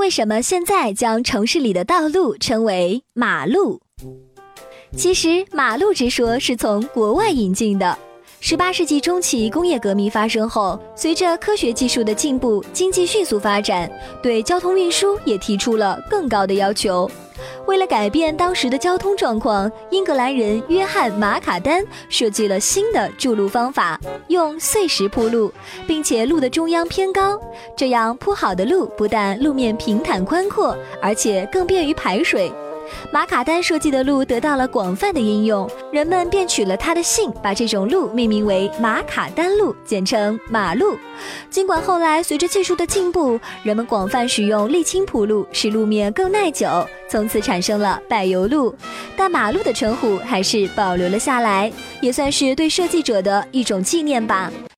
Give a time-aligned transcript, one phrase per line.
[0.00, 3.82] 为什么现在将城市里的道路称为马路？
[4.96, 7.98] 其实，马路之说是从国外引进的。
[8.40, 13.92] 十八世纪中期，工业革命发生后，随着科学技术的进步，经济迅速发展，
[14.22, 17.08] 对交通运输也提出了更高的要求。
[17.70, 23.96] 为了改变当时的交通状况，英格兰人约翰·马卡丹设计了新的筑路方法，
[24.26, 25.52] 用碎石铺路，
[25.86, 27.40] 并且路的中央偏高，
[27.76, 32.50] 这样铺好的路不但路面平坦宽阔，而且更便于排水。
[33.12, 40.96] 马卡丹设计的路得到了广泛的应用，人们便取了他的姓，把这种路命名为马卡丹路，简称马路。
[41.48, 46.66] 尽管后来随着技术的进步，人们广泛使用沥青铺路，使路面更耐久，
[47.10, 48.72] 从此产生了柏油路，
[49.16, 54.50] 但马路的称呼还是保留了下来，也算是对设计者的一种纪念吧。